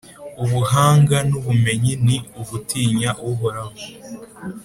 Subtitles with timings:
[0.43, 3.75] ubuhanga n’ubumenyi ni ugutinya Uhoraho,